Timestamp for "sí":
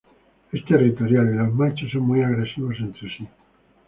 3.15-3.27